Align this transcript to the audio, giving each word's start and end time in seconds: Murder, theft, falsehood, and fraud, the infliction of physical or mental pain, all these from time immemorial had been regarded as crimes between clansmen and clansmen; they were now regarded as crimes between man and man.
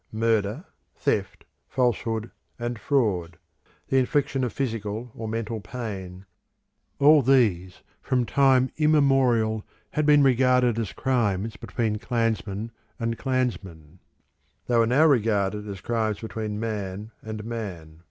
Murder, 0.13 0.65
theft, 0.95 1.45
falsehood, 1.69 2.31
and 2.57 2.79
fraud, 2.79 3.37
the 3.89 3.97
infliction 3.99 4.43
of 4.43 4.51
physical 4.51 5.11
or 5.13 5.27
mental 5.27 5.59
pain, 5.61 6.25
all 6.97 7.21
these 7.21 7.83
from 8.01 8.25
time 8.25 8.71
immemorial 8.77 9.63
had 9.91 10.07
been 10.07 10.23
regarded 10.23 10.79
as 10.79 10.91
crimes 10.91 11.55
between 11.55 11.99
clansmen 11.99 12.71
and 12.97 13.19
clansmen; 13.19 13.99
they 14.65 14.75
were 14.75 14.87
now 14.87 15.05
regarded 15.05 15.67
as 15.67 15.81
crimes 15.81 16.19
between 16.19 16.59
man 16.59 17.11
and 17.21 17.43
man. 17.43 17.99